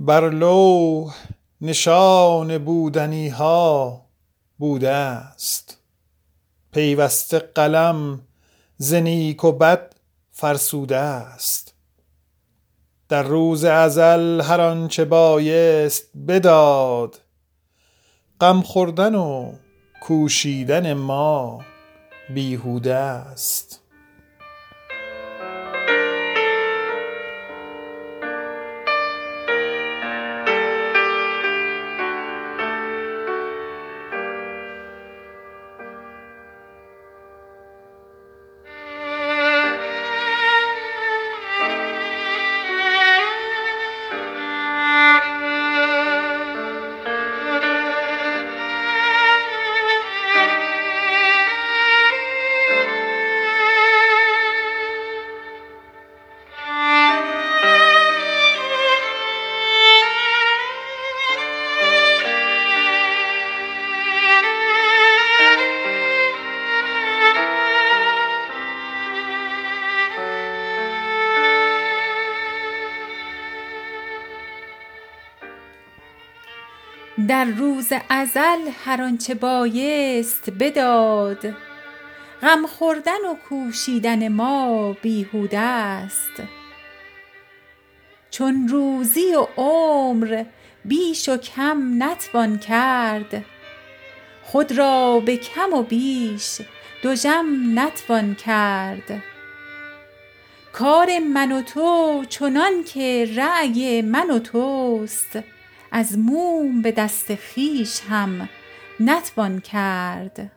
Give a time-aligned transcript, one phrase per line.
[0.00, 1.14] بر لوح
[1.60, 4.04] نشان بودنی ها
[4.58, 5.78] بوده است
[6.72, 8.20] پیوسته قلم
[8.76, 9.94] ز نیک و بد
[10.30, 11.74] فرسوده است
[13.08, 17.20] در روز ازل هر آنچه بایست بداد
[18.40, 19.52] غم خوردن و
[20.02, 21.60] کوشیدن ما
[22.34, 23.80] بیهوده است
[77.26, 81.54] در روز ازل هر آنچه بایست بداد.
[82.42, 86.42] غم خوردن و کوشیدن ما بیهوده است.
[88.30, 90.44] چون روزی و عمر
[90.84, 93.44] بیش و کم نتوان کرد
[94.42, 96.60] خود را به کم و بیش
[97.02, 99.22] دژم نتوان کرد.
[100.72, 105.38] کار من و تو چنان که رای من و توست.
[105.92, 108.48] از موم به دست خویش هم
[109.00, 110.52] نتوان کرد.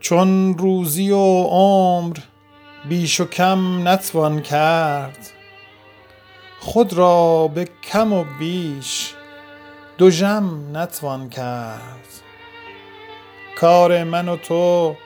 [0.00, 2.16] چون روزی و عمر
[2.88, 5.30] بیش و کم نتوان کرد
[6.60, 9.14] خود را به کم و بیش
[9.98, 12.08] دژم نتوان کرد.
[13.56, 14.96] کار من و تو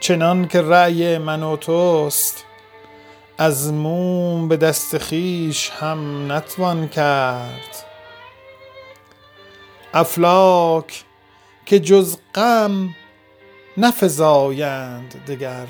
[0.00, 2.44] چنان که رای من و توست
[3.38, 7.84] از موم به دست خویش هم نتوان کرد.
[9.94, 11.04] افلاک
[11.66, 12.94] که جز غم
[13.76, 15.66] نفزایند دگر.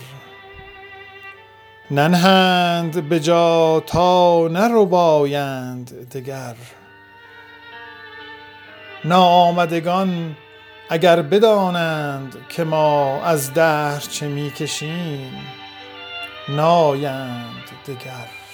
[1.90, 6.56] ننهند به جا تا نربایند دگر.
[9.04, 10.36] ناآمدگان
[10.90, 15.32] اگر بدانند که ما از دهر چه می کشیم
[16.48, 18.49] نایند دگر.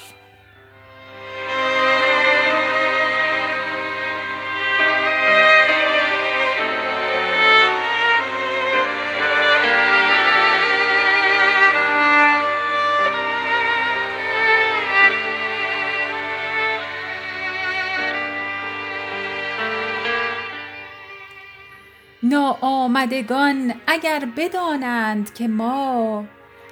[22.37, 26.25] ناآمدگان اگر بدانند که ما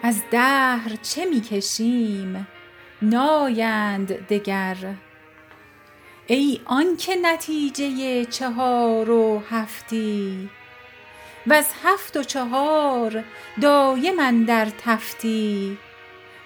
[0.03, 2.47] از دهر چه می کشیم
[3.03, 4.77] نایند دگر.
[6.27, 10.51] ای آنک نتیجه چهار و هفتی
[11.47, 13.25] وز هفت و چهار
[13.61, 15.79] دایم اندر تفتی.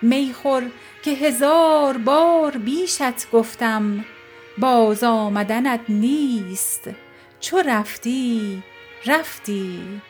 [0.03, 0.63] می خور
[1.03, 4.05] که هزار بار بیشت گفتم
[4.59, 6.91] باز آمدنت نیست
[7.41, 8.63] چو رفتی
[9.07, 10.01] رفتی؟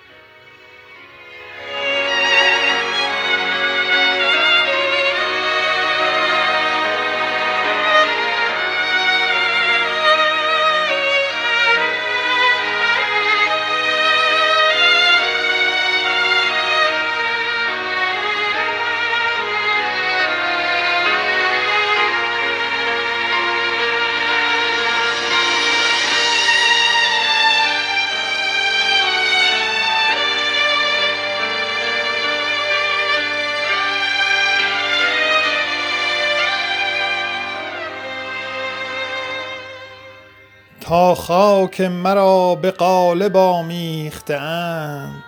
[40.88, 45.24] خاک مرا به قالب آمیخته اند.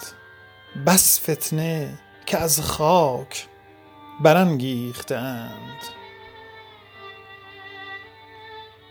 [0.87, 3.47] بس فتنه که از خاک
[4.21, 5.81] برانگیخته اند.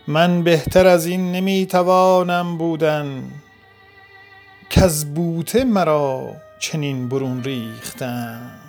[0.06, 3.30] من بهتر از این نمی توانم بودن
[4.70, 8.60] کز بوته مرا چنین برون ریخته اند.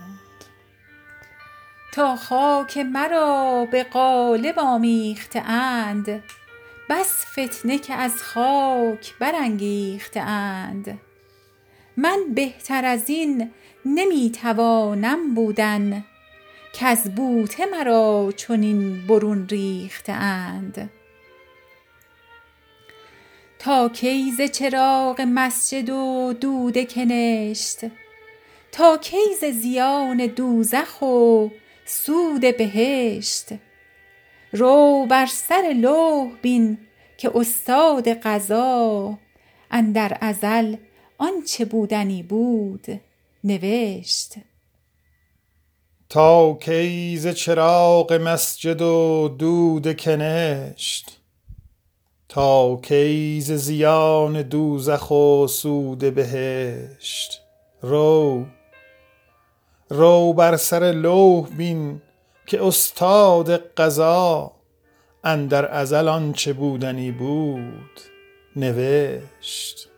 [1.93, 6.23] تا خاک مرا به قالب آمیخته اند.
[6.91, 10.99] بس فتنه که از خاک برانگیخته اند
[11.97, 13.51] من بهتر از این
[13.85, 16.05] نمی توانم بودن
[16.73, 20.89] کز بوته مرا چنین برون ریخته اند
[23.59, 27.79] تا کی ز چراغ مسجد و دود کنشت؟
[28.71, 31.47] تا کی ز زیان دوزخ و
[31.85, 33.49] سود بهشت؟
[34.51, 36.77] رو بر سر لوح بین
[37.17, 39.17] که استاد قضا.
[39.71, 40.75] اندر ازل
[41.17, 42.87] آنچه بودنی بود
[43.43, 44.33] نوشت.
[46.09, 51.21] تا کی ز چراغ مسجد و دود کنشت؟
[52.29, 57.41] تا کی ز زیان دوزخ و سود بهشت؟
[57.81, 58.45] رو
[59.89, 62.01] رو بر سر لوح بین
[62.51, 64.51] که استاد قضا
[65.23, 68.01] اندر ازل آنچه بودنی بود
[68.55, 69.90] نوشت.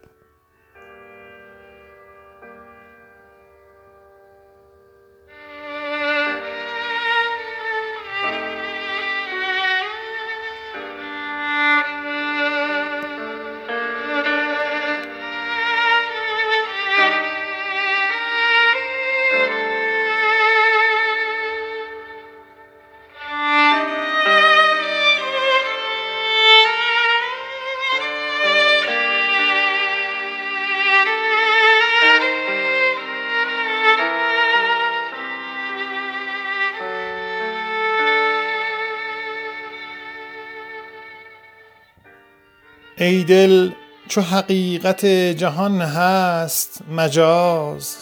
[42.98, 43.72] ای دل
[44.08, 47.98] چو حقیقت جهان هست مجاز.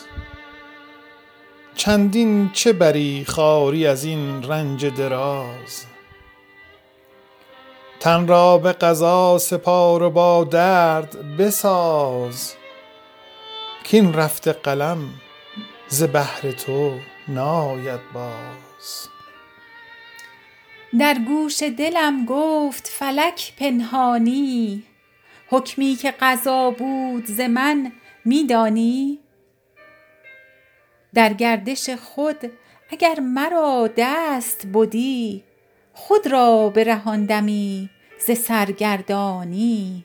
[1.75, 5.85] چندین چه بری خواری از این رنج دراز؟
[7.99, 12.53] تن را به قضا سپار و با درد بساز.
[13.91, 15.09] کاین رفته قلم
[15.87, 16.93] ز بهر تو
[17.27, 19.09] ناید باز.
[20.99, 24.83] در گوش دلم گفت فلک پنهانی.
[25.49, 27.91] حکمی که قضا بود ز من
[28.25, 29.19] می دانی
[31.13, 32.51] در گردش خود
[32.89, 35.43] اگر مرا دست بدی
[35.93, 37.89] خود را برهاندمی
[38.27, 40.03] ز سرگردانی.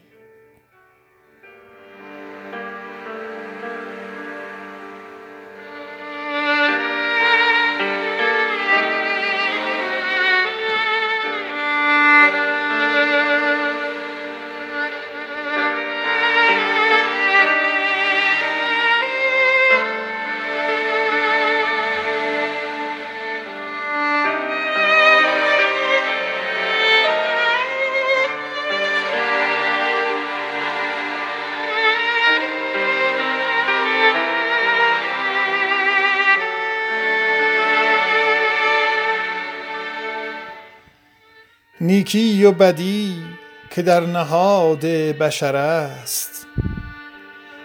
[41.96, 43.22] نیکی و بدی
[43.70, 46.46] که در نهاد بشر است.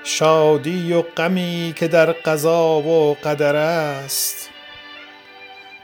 [0.03, 4.49] شادی و غمی که در قضا و قدر است.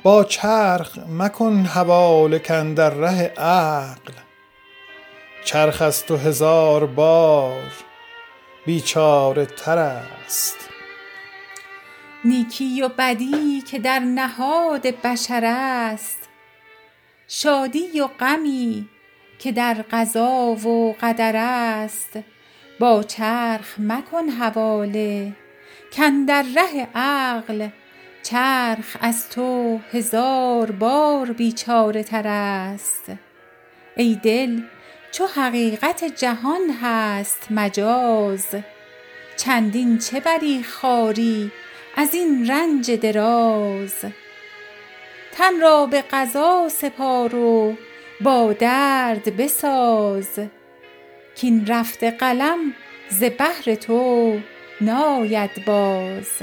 [0.03, 4.13] با چرخ مکن حواله کاندر ره عقل.
[5.45, 7.71] چرخ از تو هزار بار
[8.65, 10.57] بیچاره تر است.
[12.25, 16.26] نیکی و بدی که در نهاد بشر است.
[17.27, 18.89] شادی و غمی
[19.39, 22.19] که در قضا و قدر است.
[22.79, 25.33] با چرخ مکن حواله
[25.97, 27.67] کاندر ره عقل
[28.23, 33.11] چرخ از تو هزار بار بیچاره تر است.
[33.95, 34.61] ای دل
[35.11, 38.55] چو حقیقت جهان هست مجاز
[39.37, 41.51] چندین چه بری خواری
[41.95, 44.05] از این رنج دراز.
[45.37, 47.75] تن را به قضا سپار و
[48.21, 50.39] با درد بساز.
[51.41, 52.73] کاین رفته قلم
[53.09, 54.39] ز بهر تو
[54.81, 56.41] ناید باز.